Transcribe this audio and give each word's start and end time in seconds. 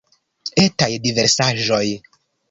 Etaj 0.61 0.95
diversaĵoj. 1.03 1.83